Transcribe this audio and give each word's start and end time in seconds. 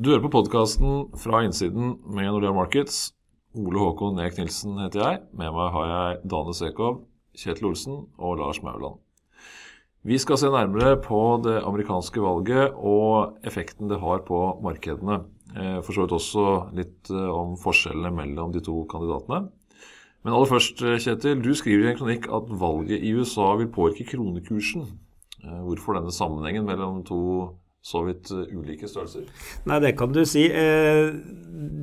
Du 0.00 0.08
hører 0.08 0.22
på 0.24 0.30
podkasten 0.32 1.10
Fra 1.20 1.42
innsiden 1.44 1.90
med 2.08 2.30
Nordea 2.30 2.54
Markets. 2.56 3.10
Ole 3.52 3.82
Håkon 3.82 4.14
Nek 4.16 4.38
Nilsen 4.38 4.78
heter 4.80 5.02
jeg. 5.02 5.18
Med 5.36 5.52
meg 5.52 5.74
har 5.74 5.90
jeg 5.90 6.22
Dane 6.32 6.54
Sekov, 6.56 7.02
Kjetil 7.36 7.68
Olsen 7.68 7.98
og 8.16 8.40
Lars 8.40 8.62
Mauland. 8.64 8.96
Vi 10.00 10.16
skal 10.16 10.40
se 10.40 10.48
nærmere 10.48 10.96
på 11.04 11.20
det 11.44 11.58
amerikanske 11.58 12.24
valget 12.24 12.80
og 12.80 13.44
effekten 13.44 13.92
det 13.92 14.00
har 14.00 14.24
på 14.24 14.40
markedene. 14.64 15.20
Eh, 15.52 15.78
for 15.84 15.92
så 15.92 16.06
vidt 16.06 16.16
også 16.16 16.48
litt 16.80 17.12
eh, 17.12 17.30
om 17.36 17.58
forskjellene 17.60 18.16
mellom 18.22 18.56
de 18.56 18.64
to 18.64 18.80
kandidatene. 18.88 19.50
Men 20.24 20.32
aller 20.32 20.48
først, 20.48 20.80
eh, 20.80 20.96
Kjetil. 20.96 21.44
Du 21.44 21.52
skriver 21.52 21.90
i 21.90 21.92
en 21.92 22.00
kronikk 22.00 22.32
at 22.40 22.48
valget 22.48 23.04
i 23.04 23.12
USA 23.20 23.52
vil 23.60 23.68
påvirke 23.68 24.14
kronekursen. 24.16 24.94
Hvorfor 25.44 26.00
denne 26.00 26.12
sammenhengen 26.12 26.64
mellom 26.64 27.04
to 27.04 27.20
så 27.80 28.02
vidt 28.04 28.28
eh, 28.34 28.50
ulike 28.52 28.88
størrelser? 28.88 29.24
Nei, 29.68 29.78
det 29.80 29.94
kan 29.98 30.12
du 30.12 30.20
si. 30.28 30.44
Eh, 30.52 31.08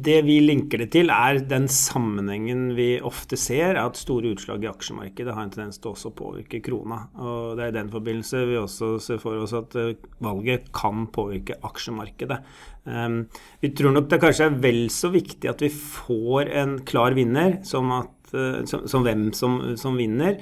det 0.07 0.19
vi 0.27 0.37
linker 0.43 0.83
det 0.83 0.91
til, 0.93 1.09
er 1.13 1.39
den 1.49 1.65
sammenhengen 1.71 2.69
vi 2.77 2.89
ofte 3.05 3.39
ser, 3.39 3.79
at 3.81 3.97
store 3.97 4.35
utslag 4.35 4.65
i 4.65 4.69
aksjemarkedet 4.69 5.33
har 5.33 5.47
en 5.47 5.53
tendens 5.53 5.81
til 5.81 5.95
også 5.95 6.11
å 6.11 6.17
påvirke 6.19 6.61
krona. 6.65 7.01
Og 7.17 7.57
Det 7.57 7.65
er 7.65 7.73
i 7.73 7.77
den 7.79 7.91
forbindelse 7.93 8.45
vi 8.49 8.59
også 8.61 8.91
ser 9.03 9.21
for 9.23 9.41
oss 9.41 9.55
at 9.57 9.73
eh, 9.79 9.95
valget 10.23 10.69
kan 10.75 11.07
påvirke 11.13 11.57
aksjemarkedet. 11.65 12.41
Vi 12.87 13.69
tror 13.75 13.91
nok 13.91 14.05
det 14.07 14.21
kanskje 14.21 14.45
er 14.47 14.59
vel 14.63 14.85
så 14.93 15.09
viktig 15.11 15.49
at 15.51 15.59
vi 15.59 15.67
får 15.67 16.53
en 16.61 16.77
klar 16.87 17.17
vinner, 17.17 17.57
som, 17.67 17.89
at, 17.91 18.31
som, 18.31 18.85
som 18.87 19.03
hvem 19.03 19.25
som, 19.35 19.57
som 19.75 19.99
vinner. 19.99 20.37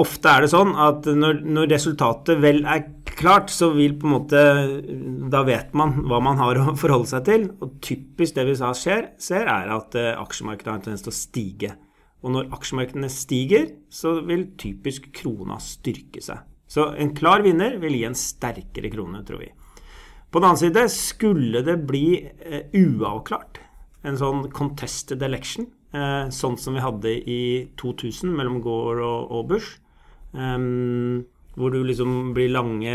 Ofte 0.00 0.30
er 0.30 0.44
det 0.44 0.52
sånn 0.52 0.72
at 0.80 1.04
når, 1.04 1.42
når, 1.44 1.68
resultatet 1.74 2.40
vel 2.40 2.62
er 2.64 2.86
klart, 3.12 3.50
så 3.52 3.68
vil 3.74 3.92
på 4.00 4.08
en 4.08 4.14
måte 4.14 4.42
Da 5.32 5.42
vet 5.44 5.74
man 5.76 5.92
hva 6.08 6.20
man 6.24 6.40
har 6.40 6.60
å 6.62 6.76
forholde 6.78 7.10
seg 7.10 7.26
til. 7.28 7.48
Og 7.60 7.76
typisk 7.84 8.38
det 8.38 8.46
vi 8.48 8.56
ser, 8.56 9.10
ser 9.20 9.50
er 9.52 9.72
at 9.74 9.98
uh, 9.98 10.14
aksjemarkedet 10.22 10.70
har 10.70 10.80
en 10.80 10.86
tendens 10.86 11.04
til 11.04 11.12
å 11.12 11.18
stige. 11.18 11.74
Og 12.22 12.32
når 12.36 12.52
aksjemarkedene 12.54 13.10
stiger, 13.12 13.68
så 13.90 14.20
vil 14.24 14.52
typisk 14.60 15.10
krona 15.16 15.58
styrke 15.60 16.22
seg. 16.22 16.40
Så 16.70 16.88
en 16.96 17.12
klar 17.12 17.44
vinner 17.44 17.76
vil 17.82 17.98
gi 17.98 18.06
en 18.08 18.16
sterkere 18.16 18.88
krone, 18.94 19.20
tror 19.28 19.42
vi. 19.42 19.50
På 20.32 20.40
den 20.40 20.48
annen 20.48 20.62
side, 20.62 20.86
skulle 20.88 21.60
det 21.66 21.76
bli 21.84 22.06
uh, 22.22 22.62
uavklart, 22.72 23.60
en 24.08 24.16
sånn 24.18 24.46
contested 24.56 25.20
election, 25.22 25.68
sånn 25.92 26.54
som 26.56 26.72
vi 26.72 26.80
hadde 26.80 27.10
i 27.28 27.42
2000 27.76 28.30
mellom 28.32 28.62
Gore 28.64 29.04
og, 29.04 29.32
og 29.36 29.50
Bush, 29.50 29.74
Um, 30.32 31.24
hvor 31.54 31.70
du 31.70 31.82
liksom 31.84 32.32
blir 32.32 32.52
lange 32.52 32.92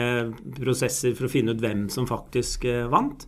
prosesser 0.57 1.13
for 1.13 1.27
å 1.27 1.31
finne 1.31 1.53
ut 1.53 1.61
hvem 1.61 1.85
som 1.93 2.09
faktisk 2.09 2.65
uh, 2.65 2.87
vant. 2.89 3.27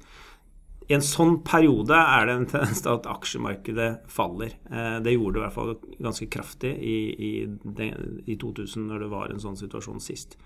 I 0.89 0.95
en 0.97 1.05
sånn 1.05 1.35
periode 1.45 1.93
er 1.93 2.25
det 2.25 2.33
en 2.33 2.47
tendens 2.49 2.81
til 2.81 2.95
at 2.95 3.09
aksjemarkedet 3.11 3.89
faller. 4.09 4.55
Uh, 4.71 4.97
det 5.05 5.13
gjorde 5.13 5.37
det 5.37 5.43
i 5.43 5.45
hvert 5.45 5.57
fall 5.59 5.75
ganske 6.07 6.29
kraftig 6.33 6.73
i, 6.81 6.97
i, 7.13 7.31
i 8.25 8.39
2000, 8.41 8.89
når 8.89 9.05
det 9.05 9.11
var 9.13 9.29
en 9.29 9.43
sånn 9.43 9.59
situasjon 9.59 10.01
sist. 10.01 10.39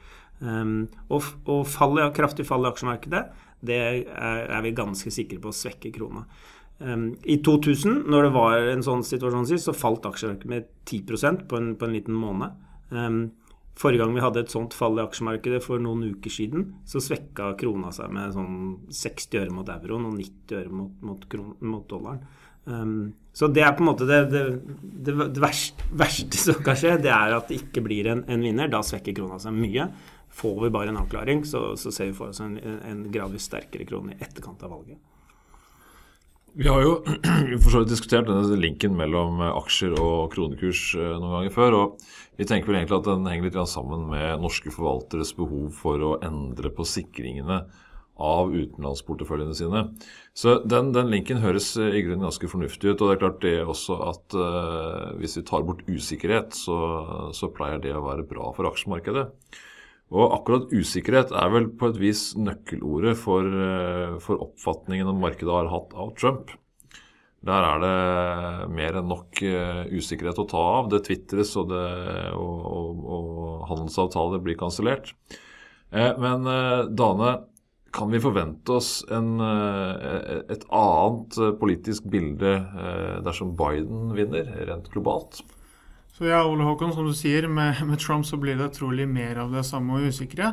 Um, 0.43 0.89
og 1.07 1.23
og 1.47 1.63
fall, 1.71 2.01
kraftig 2.11 2.43
fall 2.49 2.67
i 2.67 2.73
aksjemarkedet, 2.73 3.23
det 3.63 3.79
er, 3.79 4.01
er, 4.49 4.59
vi 4.65 4.75
ganske 4.75 5.11
sikre 5.15 5.39
på 5.39 5.53
å 5.53 5.55
svekke 5.55 5.93
krona. 5.95 6.25
Um, 6.79 7.13
I 7.23 7.37
2000, 7.45 8.03
når 8.11 8.27
det 8.27 8.33
var 8.35 8.67
en 8.73 8.83
sånn 8.83 9.05
situasjon 9.07 9.47
sist, 9.47 9.69
så 9.69 9.75
falt 9.77 10.05
aksjemarkedet 10.09 10.49
med 10.49 10.67
10% 10.89 11.45
på 11.49 11.59
en, 11.59 11.73
på 11.79 11.87
en 11.87 11.95
liten 11.95 12.17
måned. 12.17 12.59
Um, 12.89 13.23
Forrige 13.73 14.03
gang 14.03 14.11
vi 14.13 14.21
hadde 14.21 14.43
et 14.43 14.53
sånt 14.53 14.75
fall 14.77 14.99
i 14.99 15.01
aksjemarkedet 15.01 15.57
for 15.65 15.81
noen 15.81 16.03
uker 16.13 16.29
siden, 16.29 16.67
så 16.85 17.01
svekka 17.01 17.55
krona 17.57 17.89
seg 17.95 18.11
med 18.13 18.35
sånn 18.35 18.57
60 18.93 19.39
øre 19.39 19.55
mot 19.55 19.69
euroen 19.73 20.11
og 20.11 20.19
90 20.19 20.57
øre 20.59 20.73
mot, 20.77 20.99
mot, 21.01 21.25
mot 21.65 21.87
dollaren. 21.89 22.21
Um, 22.65 23.13
så 23.33 23.49
det 23.49 23.63
er 23.65 23.73
på 23.75 23.81
en 23.83 23.89
måte 23.89 24.05
det, 24.07 24.19
det, 24.31 24.43
det, 24.77 25.15
det 25.35 25.41
verste, 25.41 25.87
verste, 25.99 26.37
som 26.39 26.61
kan 26.63 26.77
skje, 26.79 26.99
det 27.01 27.11
er 27.11 27.33
at 27.35 27.49
det 27.49 27.63
ikke 27.63 27.81
blir 27.83 28.11
en, 28.11 28.21
en, 28.29 28.45
vinner. 28.45 28.69
Da 28.71 28.83
svekker 28.85 29.17
krona 29.17 29.39
seg 29.41 29.57
mye. 29.57 29.89
Får 30.33 30.61
vi 30.61 30.71
bare 30.73 30.93
en 30.93 31.01
avklaring, 31.01 31.41
så, 31.49 31.71
så 31.79 31.91
ser 31.93 32.11
vi 32.11 32.17
for 32.17 32.29
oss 32.29 32.43
en, 32.45 32.55
en 32.61 33.03
gradvis 33.13 33.49
sterkere 33.49 33.89
krone 33.89 34.13
i 34.13 34.21
etterkant 34.21 34.61
av 34.65 34.77
valget. 34.77 35.01
Vi 36.53 36.67
har 36.69 36.83
jo 36.85 36.97
for 37.63 37.85
diskutert 37.89 38.27
denne 38.29 38.57
linken 38.61 38.93
mellom 38.97 39.39
aksjer 39.41 39.95
og 39.97 40.35
kronekurs 40.35 40.83
eh, 40.99 41.15
noen 41.17 41.39
ganger 41.39 41.55
før. 41.55 41.77
og 41.79 42.03
Vi 42.37 42.45
tenker 42.45 42.69
vel 42.69 42.77
egentlig 42.77 42.99
at 42.99 43.09
den 43.09 43.25
henger 43.25 43.47
litt 43.47 43.57
sammen 43.71 44.05
med 44.11 44.43
norske 44.43 44.73
forvalteres 44.73 45.33
behov 45.37 45.71
for 45.73 46.05
å 46.05 46.11
endre 46.21 46.69
på 46.69 46.85
sikringene 46.85 47.63
av 48.21 48.53
utenlandsporteføljene 48.53 49.57
sine. 49.57 49.81
Så 50.37 50.59
den, 50.69 50.91
den, 50.93 51.09
linken 51.09 51.41
høres 51.41 51.71
i 51.81 52.03
grunnen 52.05 52.27
ganske 52.27 52.51
fornuftig 52.51 52.93
ut. 52.93 53.01
Og 53.01 53.09
det 53.09 53.15
er 53.15 53.23
klart 53.23 53.41
det 53.41 53.55
også 53.65 53.97
at 54.11 54.37
hvis 55.17 55.39
vi 55.39 55.47
tar 55.49 55.65
bort 55.65 55.81
usikkerhet, 55.89 56.53
så, 56.53 56.77
så 57.33 57.49
pleier 57.49 57.81
det 57.81 57.97
å 57.97 58.05
være 58.05 58.29
bra 58.29 58.53
for 58.53 58.69
aksjemarkedet. 58.69 59.25
Og 60.13 60.33
akkurat 60.35 60.69
usikkerhet 60.69 61.31
er 61.33 61.53
vel 61.53 61.71
på 61.77 61.89
et 61.89 61.97
vis 61.97 62.21
nøkkelordet 62.37 63.15
for, 63.17 63.47
eh, 63.47 64.17
for 64.21 64.43
oppfatningen 64.45 65.09
markedet 65.17 65.49
har 65.49 65.71
hatt 65.71 65.95
av 65.97 66.13
Trump. 66.19 66.51
Der 67.43 67.65
er 67.67 67.79
det 67.81 68.69
mer 68.71 68.99
enn 68.99 69.09
nok 69.09 69.41
eh, 69.41 69.89
usikkerhet 69.89 70.37
å 70.39 70.45
ta 70.47 70.61
av. 70.77 70.91
Det 70.91 71.01
tvitres, 71.07 71.55
og, 71.57 71.73
og, 71.73 72.59
og, 72.75 73.01
og 73.15 73.65
handelsavtaler 73.71 74.43
blir 74.45 74.59
kansellert. 74.59 75.15
Eh, 75.91 76.13
men 76.21 76.45
Dane, 76.93 77.33
kan 77.93 78.09
vi 78.09 78.21
forvente 78.21 78.73
oss 78.73 79.03
en, 79.13 79.35
et 80.49 80.63
annet 80.73 81.35
politisk 81.59 82.07
bilde 82.09 82.55
dersom 83.21 83.51
Biden 83.53 84.15
vinner, 84.17 84.49
rent 84.65 84.89
globalt? 84.89 85.43
Så 86.13 86.27
ja, 86.29 86.43
Ole 86.45 86.65
Håkon, 86.67 86.91
som 86.93 87.07
du 87.09 87.13
sier, 87.17 87.47
med, 87.49 87.79
med, 87.87 87.97
Trump 88.01 88.27
så 88.29 88.37
blir 88.37 88.59
det 88.59 88.75
trolig 88.75 89.07
mer 89.09 89.39
av 89.41 89.53
det 89.55 89.63
samme 89.65 89.97
og 89.97 90.11
usikre. 90.13 90.51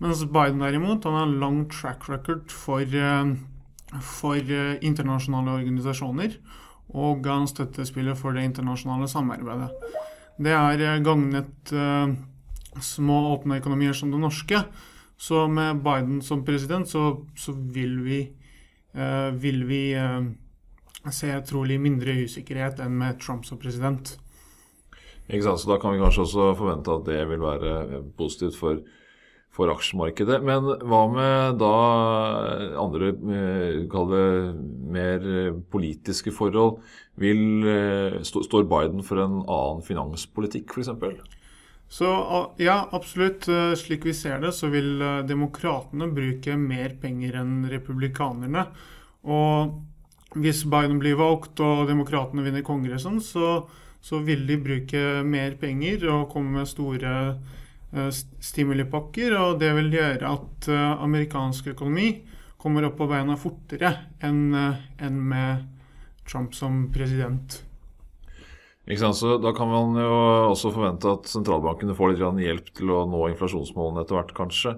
Mens 0.00 0.22
Biden 0.24 0.64
derimot, 0.64 1.04
han 1.04 1.18
har 1.18 1.26
en 1.28 1.36
lang 1.40 1.58
track 1.72 2.08
record 2.08 2.48
for, 2.52 2.80
eh, 2.80 3.34
for 4.00 4.40
eh, 4.40 4.78
internasjonale 4.80 5.58
organisasjoner. 5.60 6.38
Og 6.96 7.28
han 7.28 7.44
støttespiller 7.50 8.16
for 8.16 8.32
det 8.32 8.46
internasjonale 8.48 9.08
samarbeidet. 9.12 9.68
Det 10.40 10.56
er 10.56 10.86
eh, 10.88 11.04
gagnet 11.04 11.76
små, 12.80 13.20
åpne 13.36 13.60
økonomier 13.60 13.96
som 13.96 14.12
det 14.12 14.24
norske. 14.24 14.64
Så 15.20 15.44
med 15.48 15.84
Biden 15.84 16.22
som 16.24 16.44
president 16.44 16.88
så, 16.88 17.18
så 17.36 17.52
vil 17.52 17.98
vi, 18.04 18.18
vil 19.40 19.62
vi 19.64 19.80
se 21.12 21.30
trolig 21.48 21.78
mindre 21.80 22.18
usikkerhet 22.24 22.82
enn 22.84 22.96
med 23.00 23.20
Trump 23.20 23.48
som 23.48 23.60
president. 23.60 24.12
Ikke 25.26 25.42
sant? 25.42 25.62
Så 25.62 25.70
da 25.72 25.80
kan 25.82 25.94
vi 25.94 26.02
kanskje 26.02 26.24
også 26.26 26.52
forvente 26.58 26.94
at 26.94 27.08
det 27.08 27.22
vil 27.30 27.42
være 27.42 28.02
positivt 28.18 28.58
for, 28.58 28.82
for 29.54 29.72
aksjemarkedet. 29.72 30.38
Men 30.46 30.68
hva 30.86 31.00
med 31.10 31.58
da 31.62 31.70
andre 32.82 33.10
eh, 33.12 33.80
kall 33.90 34.12
det 34.12 34.26
mer 34.96 35.26
politiske 35.72 36.34
forhold? 36.34 36.78
Vil, 37.18 37.42
eh, 37.66 38.20
står 38.22 38.68
Biden 38.70 39.02
for 39.06 39.24
en 39.24 39.40
annen 39.42 39.82
finanspolitikk, 39.86 40.76
f.eks.? 40.76 40.94
Så 41.86 42.06
ja, 42.62 42.80
absolutt. 42.94 43.48
Eh, 43.50 43.74
slik 43.78 44.06
vi 44.06 44.14
ser 44.14 44.38
det, 44.42 44.54
så 44.54 44.70
vil 44.70 45.02
demokratene 45.26 46.10
bruke 46.14 46.54
mer 46.60 46.94
penger 47.02 47.42
enn 47.42 47.58
republikanerne. 47.72 48.68
Og 49.26 49.74
hvis 50.42 50.64
Biden 50.68 51.00
blir 51.02 51.18
valgt 51.18 51.60
og 51.64 51.86
demokratene 51.88 52.44
vinner 52.44 52.64
Kongressen, 52.66 53.20
så 53.24 53.66
så 54.06 54.20
vil 54.22 54.44
de 54.46 54.58
bruke 54.62 55.02
mer 55.26 55.56
penger 55.58 56.04
og 56.12 56.28
komme 56.30 56.60
med 56.60 56.70
store 56.70 57.12
uh, 57.34 58.10
stimulipakker. 58.14 59.34
Og 59.40 59.60
det 59.62 59.72
vil 59.80 59.94
gjøre 59.96 60.30
at 60.30 60.68
uh, 60.70 61.02
amerikansk 61.02 61.72
økonomi 61.74 62.12
kommer 62.60 62.86
opp 62.86 62.98
på 63.00 63.08
beina 63.10 63.36
fortere 63.40 63.92
enn 64.24 64.44
uh, 64.54 64.84
en 65.02 65.22
med 65.32 65.64
Trump 66.26 66.54
som 66.54 66.86
president. 66.94 67.60
Ikke 68.86 69.02
sant, 69.02 69.18
så 69.18 69.34
Da 69.42 69.50
kan 69.54 69.70
man 69.70 69.98
jo 69.98 70.14
også 70.52 70.70
forvente 70.74 71.10
at 71.10 71.26
sentralbankene 71.30 71.94
får 71.98 72.12
litt 72.12 72.42
hjelp 72.44 72.70
til 72.78 72.94
å 72.94 73.02
nå 73.10 73.24
inflasjonsmålene 73.32 74.04
etter 74.04 74.20
hvert, 74.20 74.34
kanskje. 74.36 74.76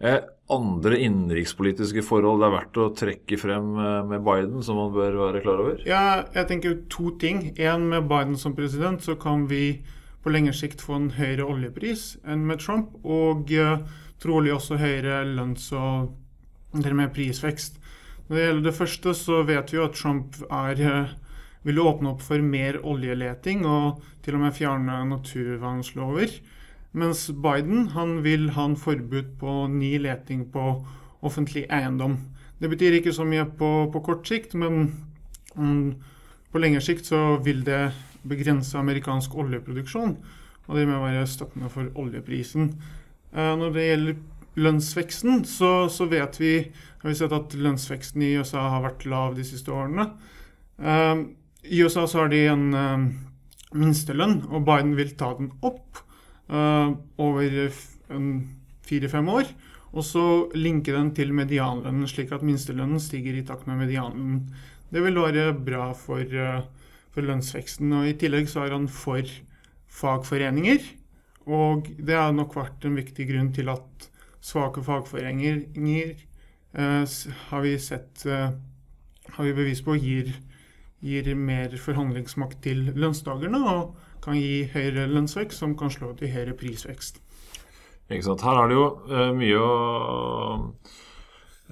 Eh, 0.00 0.22
andre 0.52 0.98
innenrikspolitiske 1.04 2.02
forhold 2.06 2.42
det 2.42 2.48
er 2.48 2.54
verdt 2.56 2.80
å 2.80 2.88
trekke 2.96 3.38
frem 3.40 3.70
eh, 3.78 4.02
med 4.10 4.24
Biden, 4.26 4.60
som 4.66 4.78
man 4.80 4.92
bør 4.94 5.18
være 5.24 5.42
klar 5.44 5.62
over? 5.62 5.80
Ja, 5.88 6.02
jeg 6.34 6.48
tenker 6.50 6.78
to 6.92 7.14
ting. 7.22 7.50
En 7.58 7.88
med 7.92 8.08
Biden 8.10 8.36
som 8.40 8.56
president, 8.58 9.02
så 9.04 9.16
kan 9.20 9.46
vi 9.50 9.80
på 10.20 10.32
lengre 10.32 10.54
sikt 10.56 10.82
få 10.84 10.98
en 10.98 11.10
høyere 11.16 11.46
oljepris 11.48 12.18
enn 12.28 12.44
med 12.48 12.60
Trump. 12.60 12.92
Og 13.04 13.50
uh, 13.56 13.80
trolig 14.20 14.52
også 14.52 14.80
høyere 14.80 15.22
lønns- 15.30 15.70
og 15.72 16.12
dermed 16.76 17.14
prisvekst. 17.16 17.80
Når 18.28 18.36
det 18.36 18.44
gjelder 18.44 18.66
det 18.68 18.76
første, 18.76 19.14
så 19.16 19.40
vet 19.48 19.72
vi 19.72 19.80
jo 19.80 19.86
at 19.88 19.96
Trump 19.96 20.36
er 20.50 20.84
uh, 20.84 21.16
vil 21.66 21.80
åpne 21.82 22.14
opp 22.14 22.22
for 22.24 22.40
mer 22.44 22.78
oljeleting 22.86 23.66
og 23.68 24.00
til 24.24 24.36
og 24.38 24.44
med 24.44 24.56
fjerne 24.56 25.02
naturvernslover. 25.10 26.32
Mens 26.92 27.28
Biden 27.30 27.88
han 27.94 28.22
vil 28.24 28.48
ha 28.56 28.64
en 28.66 28.76
forbud 28.78 29.36
på 29.38 29.66
ny 29.70 29.94
leting 30.02 30.48
på 30.50 30.64
offentlig 31.22 31.66
eiendom. 31.70 32.16
Det 32.58 32.68
betyr 32.72 32.98
ikke 32.98 33.14
så 33.14 33.24
mye 33.24 33.44
på, 33.46 33.70
på 33.92 34.02
kort 34.04 34.26
sikt, 34.26 34.56
men 34.58 34.90
um, 35.54 35.94
på 36.50 36.60
lengre 36.60 36.82
sikt 36.84 37.06
så 37.08 37.38
vil 37.44 37.62
det 37.64 37.92
begrense 38.26 38.76
amerikansk 38.78 39.36
oljeproduksjon. 39.38 40.16
Og 40.66 40.76
det 40.76 40.88
må 40.88 40.98
være 41.02 41.28
støttende 41.30 41.70
for 41.72 41.88
oljeprisen. 41.98 42.74
Uh, 43.30 43.54
når 43.60 43.72
det 43.76 43.86
gjelder 43.86 44.20
lønnsveksten, 44.60 45.44
så, 45.46 45.72
så, 45.88 46.10
vet 46.10 46.40
vi 46.40 46.54
vi 47.04 47.16
at 47.24 47.54
lønnsveksten 47.54 48.26
i 48.26 48.34
USA 48.36 48.66
har 48.74 48.82
vært 48.84 49.06
lav 49.08 49.38
de 49.38 49.46
siste 49.46 49.72
årene. 49.72 50.10
Uh, 50.76 51.30
I 51.64 51.84
USA 51.86 52.04
så 52.10 52.24
har 52.24 52.34
de 52.34 52.44
en 52.50 52.68
uh, 52.74 53.08
minstelønn, 53.78 54.40
og 54.50 54.66
Biden 54.66 54.96
vil 54.98 55.14
ta 55.16 55.32
den 55.38 55.54
opp 55.62 56.02
over 56.50 57.70
fire-fem 58.86 59.28
år. 59.30 59.50
Og 59.90 60.06
så 60.06 60.24
linke 60.54 60.94
den 60.94 61.10
til 61.14 61.32
medianlønnen, 61.34 62.06
slik 62.10 62.30
at 62.34 62.44
minstelønnen 62.46 63.02
stiger 63.02 63.38
i 63.38 63.44
takt 63.46 63.66
med 63.66 63.80
medianlønnen. 63.82 64.44
Det 64.90 65.02
vil 65.02 65.18
være 65.18 65.50
bra 65.54 65.90
for, 65.98 66.22
uh, 66.22 66.62
for, 67.10 67.26
lønnsveksten. 67.26 67.92
og 67.98 68.06
I 68.06 68.16
tillegg 68.18 68.50
så 68.50 68.64
er 68.64 68.74
han 68.76 68.88
for 68.90 69.26
fagforeninger. 70.00 70.82
Og 71.50 71.90
det 71.98 72.18
har 72.18 72.34
nok 72.34 72.54
vært 72.58 72.86
en 72.86 72.98
viktig 72.98 73.26
grunn 73.30 73.50
til 73.54 73.70
at 73.72 74.10
svake 74.40 74.82
fagforeninger 74.82 76.14
uh, 76.78 77.04
har 77.50 77.66
vi 77.66 77.74
sett 77.82 78.22
uh, 78.30 78.54
har 79.30 79.46
vi 79.46 79.54
bevis 79.54 79.82
på 79.86 79.98
gir, 80.00 80.30
gir 81.02 81.34
mer 81.34 81.74
forhandlingsmakt 81.78 82.62
til 82.64 82.90
lønnstakerne 82.94 83.60
og 83.72 83.98
kan 84.24 84.38
gi 84.38 84.64
høyere 84.72 85.08
lønnsvekst, 85.10 85.58
som 85.62 85.76
kan 85.78 85.92
slå 85.92 86.12
til 86.18 86.32
høyere 86.32 86.56
prisvekst. 86.58 87.20
Ikke 88.10 88.26
sant? 88.26 88.42
Her 88.42 88.58
er 88.58 88.70
det 88.70 88.76
jo 88.76 88.86
uh, 89.06 89.30
mye, 89.36 89.62
å, 89.62 90.58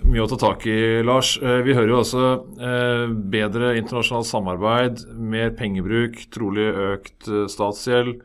mye 0.07 0.25
å 0.25 0.31
ta 0.31 0.39
tak 0.41 0.67
i, 0.71 0.79
Lars. 1.07 1.35
Uh, 1.43 1.59
vi 1.67 1.75
hører 1.75 1.93
jo 1.93 2.01
også 2.05 2.25
eh, 2.63 3.05
bedre 3.33 3.75
internasjonalt 3.81 4.29
samarbeid, 4.29 5.05
mer 5.19 5.55
pengebruk, 5.59 6.21
trolig 6.35 6.69
økt 6.93 7.31
statsgjeld. 7.51 8.21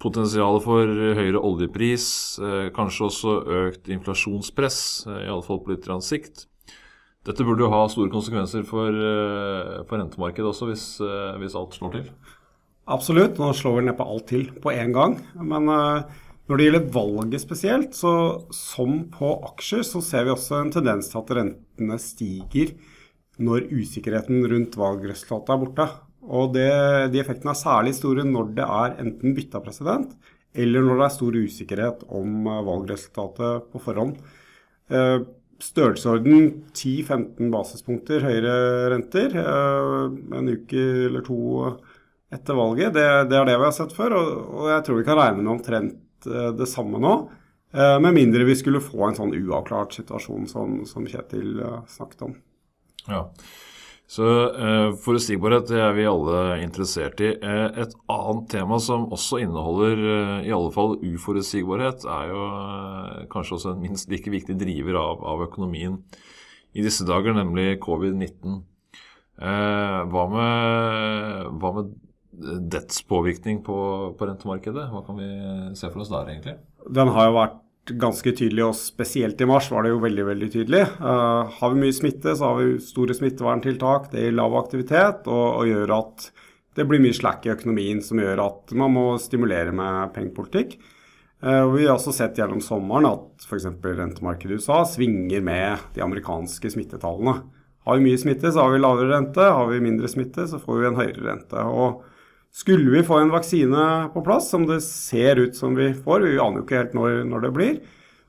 Potensialet 0.00 0.62
for 0.62 0.88
høyere 1.18 1.40
oljepris, 1.42 2.04
kanskje 2.72 3.02
også 3.08 3.32
økt 3.58 3.90
inflasjonspress, 3.92 4.78
i 5.10 5.26
alle 5.26 5.44
fall 5.44 5.58
på 5.60 5.74
litt 5.74 5.88
sikt. 6.06 6.46
Dette 7.26 7.44
burde 7.44 7.66
jo 7.66 7.72
ha 7.74 7.82
store 7.90 8.12
konsekvenser 8.14 8.64
for, 8.64 8.94
for 9.90 10.00
rentemarkedet 10.00 10.48
også, 10.48 10.70
hvis, 10.70 10.86
hvis, 11.42 11.58
alt 11.58 11.76
slår 11.76 11.92
til? 11.98 12.08
Absolutt. 12.84 13.38
Nå 13.40 13.52
slår 13.56 13.78
vi 13.78 13.86
neppe 13.88 14.04
alt 14.04 14.26
til 14.28 14.48
på 14.60 14.72
én 14.74 14.92
gang. 14.94 15.16
Men 15.40 15.70
uh, 15.72 16.04
når 16.48 16.60
det 16.60 16.66
gjelder 16.66 16.88
valget 16.92 17.40
spesielt, 17.40 17.94
så 17.96 18.14
som 18.52 19.06
på 19.12 19.30
aksjer, 19.48 19.84
så 19.88 20.02
ser 20.04 20.26
vi 20.26 20.34
også 20.34 20.58
en 20.60 20.72
tendens 20.74 21.08
til 21.08 21.22
at 21.22 21.32
rentene 21.38 21.96
stiger 22.02 22.74
når 23.42 23.70
usikkerheten 23.72 24.44
rundt 24.50 24.76
valgresultatet 24.78 25.54
er 25.54 25.62
borte. 25.62 25.86
Og 26.24 26.52
det, 26.54 26.68
De 27.12 27.20
effektene 27.20 27.52
er 27.52 27.60
særlig 27.60 27.94
store 27.96 28.24
når 28.28 28.52
det 28.58 28.66
er 28.66 28.98
enten 29.02 29.34
bytta 29.36 29.60
president, 29.64 30.12
eller 30.54 30.84
når 30.84 31.00
det 31.00 31.06
er 31.06 31.16
stor 31.16 31.40
usikkerhet 31.40 32.04
om 32.08 32.46
eh, 32.46 32.60
valgresultatet 32.68 33.66
på 33.72 33.80
forhånd. 33.82 34.20
Eh, 34.92 35.24
størrelsesorden 35.64 36.64
10-15 36.76 37.50
basispunkter 37.52 38.24
høyere 38.24 38.54
renter 38.92 39.34
eh, 39.40 40.06
en 40.38 40.52
uke 40.52 40.84
eller 41.08 41.24
to 41.26 41.40
etter 42.34 42.58
valget, 42.58 42.94
det, 42.96 43.06
det 43.30 43.38
er 43.38 43.46
det 43.48 43.58
vi 43.60 43.68
har 43.68 43.76
sett 43.76 43.94
før. 43.96 44.16
Og, 44.18 44.32
og 44.58 44.72
jeg 44.72 44.86
tror 44.86 44.98
vi 45.00 45.06
kan 45.06 45.20
regne 45.20 45.42
med 45.42 45.54
omtrent 45.58 46.00
Eh, 46.26 46.50
det 46.56 46.66
samme 46.66 47.00
nå. 47.00 47.14
Eh, 47.74 47.98
med 48.00 48.14
mindre 48.14 48.44
vi 48.44 48.56
skulle 48.56 48.82
få 48.84 49.08
en 49.08 49.18
sånn 49.18 49.34
uavklart 49.36 49.96
situasjon 49.96 50.48
som, 50.50 50.82
som 50.88 51.06
Kjetil 51.08 51.60
eh, 51.60 51.78
snakket 51.90 52.26
om. 52.28 52.34
Ja, 53.10 53.26
så 54.08 54.28
eh, 54.52 54.90
Forutsigbarhet 55.00 55.68
det 55.72 55.80
er 55.82 55.96
vi 55.96 56.06
alle 56.08 56.60
interessert 56.62 57.20
i. 57.24 57.32
Et 57.34 57.96
annet 58.12 58.46
tema 58.52 58.78
som 58.82 59.08
også 59.12 59.42
inneholder 59.44 60.04
eh, 60.04 60.36
i 60.48 60.54
alle 60.54 60.72
fall 60.74 60.96
uforutsigbarhet, 61.02 62.06
er 62.06 62.30
jo 62.32 62.44
kanskje 63.32 63.58
også 63.58 63.74
en 63.74 63.82
minst 63.82 64.12
like 64.12 64.30
viktig 64.32 64.56
driver 64.60 65.00
av, 65.00 65.26
av 65.34 65.48
økonomien 65.48 65.98
i 66.74 66.82
disse 66.82 67.06
dager, 67.06 67.36
nemlig 67.36 67.78
covid-19. 67.82 68.62
hva, 69.38 70.24
med, 70.30 71.46
hva 71.62 71.70
med 71.76 71.92
dets 72.70 73.02
påvirkning 73.08 73.62
på, 73.66 73.76
på, 74.18 74.26
rentemarkedet? 74.28 74.88
Hva 74.90 75.02
kan 75.06 75.20
vi 75.20 75.28
se 75.78 75.90
for 75.90 76.04
oss 76.04 76.12
der, 76.12 76.32
egentlig? 76.32 76.56
Den 76.94 77.12
har 77.14 77.28
jo 77.28 77.36
vært 77.38 77.60
ganske 78.00 78.32
tydelig, 78.32 78.64
og 78.64 78.78
spesielt 78.78 79.40
i 79.44 79.48
mars 79.48 79.68
var 79.72 79.84
det 79.84 79.92
jo 79.92 80.00
veldig 80.02 80.24
veldig 80.30 80.48
tydelig. 80.54 80.82
Uh, 81.00 81.52
har 81.58 81.72
vi 81.72 81.82
mye 81.82 81.96
smitte, 81.96 82.32
så 82.32 82.50
har 82.50 82.60
vi 82.62 82.80
store 82.82 83.16
smitteverntiltak. 83.16 84.10
Det 84.12 84.24
gir 84.24 84.36
lav 84.36 84.56
aktivitet 84.58 85.28
og, 85.28 85.46
og, 85.50 85.68
gjør 85.68 85.94
at 85.98 86.28
det 86.74 86.86
blir 86.90 87.02
mye 87.02 87.14
slack 87.14 87.44
i 87.46 87.52
økonomien, 87.52 88.00
som 88.02 88.18
gjør 88.18 88.40
at 88.46 88.74
man 88.78 88.94
må 88.96 89.06
stimulere 89.22 89.74
med 89.76 90.14
pengepolitikk. 90.16 90.78
Uh, 91.44 91.68
vi 91.74 91.84
har 91.84 91.98
også 91.98 92.14
sett 92.16 92.40
gjennom 92.40 92.62
sommeren 92.64 93.10
at 93.10 93.44
f.eks. 93.44 93.68
rentemarkedet 93.84 94.56
i 94.56 94.62
USA 94.62 94.80
svinger 94.88 95.44
med 95.44 95.92
de 95.94 96.02
amerikanske 96.06 96.72
smittetallene. 96.72 97.42
Har 97.84 98.00
vi 98.00 98.06
mye 98.06 98.18
smitte, 98.18 98.48
så 98.48 98.64
har 98.64 98.72
vi 98.72 98.80
lavere 98.80 99.12
rente. 99.12 99.44
Har 99.44 99.68
vi 99.68 99.82
mindre 99.84 100.08
smitte, 100.08 100.48
så 100.48 100.56
får 100.60 100.80
vi 100.80 100.88
en 100.88 100.96
høyere 100.96 101.26
rente. 101.26 101.64
Og 101.68 102.00
skulle 102.54 102.90
vi 102.90 103.02
få 103.02 103.18
en 103.18 103.34
vaksine 103.34 103.84
på 104.14 104.22
plass, 104.24 104.48
som 104.52 104.66
det 104.68 104.78
ser 104.86 105.40
ut 105.42 105.56
som 105.58 105.74
vi 105.74 105.90
får, 105.94 106.22
vi 106.22 106.38
aner 106.38 106.60
jo 106.60 106.66
ikke 106.66 106.80
helt 106.82 106.92
når, 106.94 107.22
når 107.26 107.46
det 107.46 107.52
blir, 107.56 107.78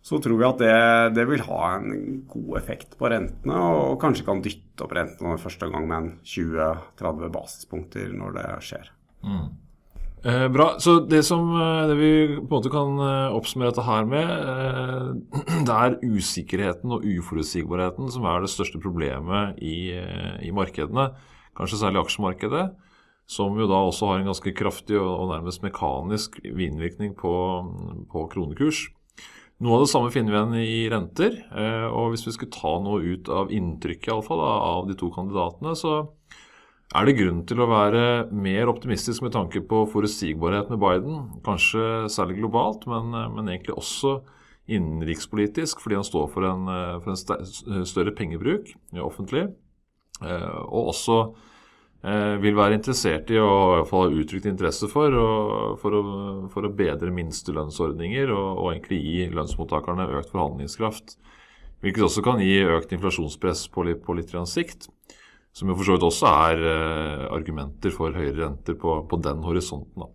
så 0.06 0.18
tror 0.22 0.40
vi 0.40 0.46
at 0.48 0.62
det, 0.62 0.78
det, 1.18 1.26
vil 1.30 1.44
ha 1.48 1.60
en 1.76 2.24
god 2.30 2.58
effekt 2.60 2.98
på 2.98 3.10
rentene, 3.10 3.58
og 3.58 4.00
kanskje 4.02 4.26
kan 4.26 4.42
dytte 4.46 4.86
opp 4.86 4.96
rentene 4.98 5.38
første 5.42 5.70
gang 5.70 5.86
med 5.90 5.98
en 5.98 6.10
20-30 6.26 7.32
basispunkter 7.34 8.12
når 8.18 8.36
det 8.38 8.48
skjer. 8.66 8.90
Mm. 9.26 9.46
Eh, 10.26 10.46
bra. 10.54 10.68
Så 10.82 11.00
det, 11.06 11.22
som, 11.26 11.52
eh, 11.62 11.84
det 11.90 11.98
vi 12.00 12.12
på 12.38 12.42
en 12.42 12.54
måte 12.54 12.72
kan 12.74 13.02
eh, 13.02 13.36
oppsummere 13.38 13.74
dette 13.74 13.86
her 13.86 14.10
med, 14.10 14.30
eh, 14.30 15.60
det 15.70 15.76
er 15.76 16.00
usikkerheten 16.02 16.98
og 16.98 17.06
uforutsigbarheten 17.06 18.10
som 18.14 18.26
er 18.30 18.42
det 18.42 18.50
største 18.54 18.82
problemet 18.82 19.62
i, 19.62 19.94
eh, 20.02 20.34
i 20.46 20.54
markedene. 20.54 21.12
Kanskje 21.58 21.82
særlig 21.82 22.02
aksjemarkedet 22.02 22.66
som 23.26 23.58
jo 23.58 23.66
da 23.70 23.80
også 23.88 24.12
har 24.12 24.20
en 24.22 24.30
ganske 24.30 24.54
kraftig 24.58 25.00
og 25.02 25.32
nærmest 25.32 25.64
mekanisk 25.66 26.38
innvirkning 26.46 27.16
på, 27.18 27.34
på 28.12 28.26
kronekurs. 28.32 28.86
Noe 29.64 29.78
av 29.78 29.86
det 29.86 29.92
samme 29.94 30.12
finner 30.12 30.34
vi 30.34 30.38
igjen 30.38 30.58
i 30.60 30.90
renter. 30.92 31.40
Eh, 31.56 31.88
og 31.88 32.12
hvis 32.14 32.26
vi 32.28 32.36
skulle 32.36 32.54
ta 32.54 32.76
noe 32.84 33.02
ut 33.16 33.32
av 33.32 33.54
inntrykket 33.56 34.12
i 34.12 34.14
alle 34.14 34.28
fall, 34.28 34.44
av 34.44 34.90
de 34.90 34.98
to 35.00 35.10
kandidatene, 35.16 35.74
så 35.80 35.96
er 36.96 37.08
det 37.08 37.16
grunn 37.18 37.42
til 37.50 37.64
å 37.64 37.70
være 37.72 38.04
mer 38.36 38.70
optimistisk 38.70 39.26
med 39.26 39.34
tanke 39.34 39.64
på 39.66 39.86
forutsigbarhet 39.90 40.70
med 40.74 40.84
Biden. 40.84 41.18
Kanskje 41.48 42.06
særlig 42.14 42.38
globalt, 42.44 42.86
men, 42.92 43.10
men 43.34 43.50
egentlig 43.50 43.78
også 43.80 44.20
innenrikspolitisk, 44.70 45.82
fordi 45.82 45.98
han 45.98 46.06
står 46.06 46.30
for 46.34 46.46
en, 46.50 46.70
for 47.02 47.16
en 47.16 47.86
større 47.90 48.14
pengebruk 48.18 48.70
offentlig. 49.02 49.48
Eh, 50.22 50.62
og 50.68 50.94
også 50.94 51.20
Eh, 51.26 51.52
vil 52.06 52.54
være 52.54 52.76
interessert 52.78 53.32
i, 53.34 53.40
og 53.42 53.88
ha 53.90 54.02
uttrykt 54.14 54.46
interesse 54.46 54.86
for, 54.92 55.16
for, 55.82 55.96
å, 55.98 56.04
for, 56.54 56.68
å, 56.68 56.74
bedre 56.78 57.10
minstelønnsordninger 57.16 58.30
og, 58.30 58.50
og 58.62 58.68
egentlig 58.74 59.00
gi 59.02 59.24
lønnsmottakerne 59.34 60.06
økt 60.20 60.30
forhandlingskraft. 60.34 61.16
Hvilket 61.82 62.06
også 62.08 62.24
kan 62.26 62.42
gi 62.42 62.60
økt 62.66 62.94
inflasjonspress 62.96 63.68
på 63.74 63.88
på 64.06 64.18
litt 64.18 64.34
sikt. 64.50 64.90
Som 65.56 65.70
jo 65.72 65.78
for 65.80 65.88
så 65.88 65.96
vidt 65.96 66.04
også 66.04 66.28
er 66.28 66.62
eh, 66.68 67.26
argumenter 67.32 67.94
for 67.96 68.12
høyere 68.12 68.42
renter 68.42 68.76
på, 68.76 68.98
på 69.08 69.20
den 69.24 69.44
horisonten. 69.46 70.10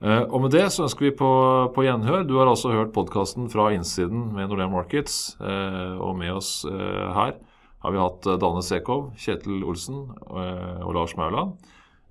Eh, 0.00 0.22
og 0.22 0.42
med 0.44 0.54
det 0.54 0.64
så 0.72 0.86
ønsker 0.86 1.08
vi 1.08 1.16
på, 1.16 1.28
på 1.74 1.84
gjenhør. 1.84 2.24
Du 2.24 2.38
har 2.38 2.48
altså 2.48 2.72
hørt 2.72 2.94
podkasten 2.96 3.50
fra 3.52 3.68
innsiden 3.76 4.30
med 4.36 4.48
Nordea 4.48 4.70
Markets, 4.72 5.36
eh, 5.40 5.96
og 6.00 6.16
med 6.20 6.32
oss 6.38 6.64
eh, 6.68 7.04
her 7.16 7.36
har 7.86 7.92
vi 7.92 7.98
hatt 8.02 8.26
eh, 8.26 8.38
Dane 8.42 8.62
Sekov, 8.66 9.12
Kjetil 9.14 9.62
Olsen 9.62 10.08
eh, 10.26 10.82
og 10.82 10.96
Lars 10.98 11.14
Mauland. 11.18 11.54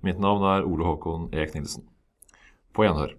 Mitt 0.00 0.22
navn 0.22 0.44
er 0.48 0.64
Ole 0.64 0.88
Håkon 0.88 1.28
Eek 1.36 1.52
Nilsen. 1.52 1.84
På 2.72 2.86
gjenhør. 2.86 3.12